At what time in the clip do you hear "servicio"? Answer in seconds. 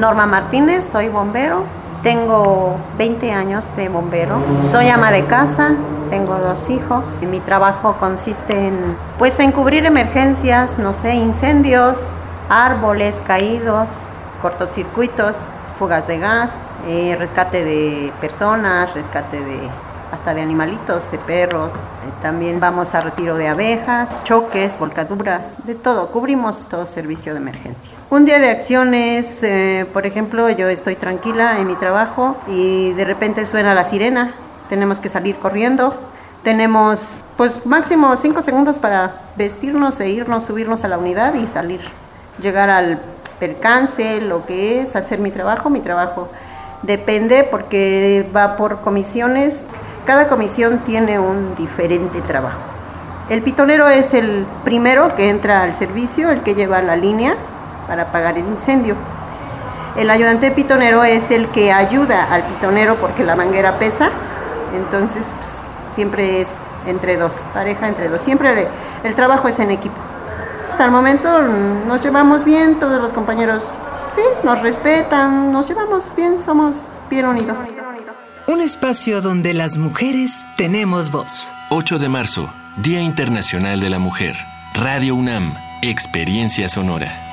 26.86-27.32, 55.72-56.30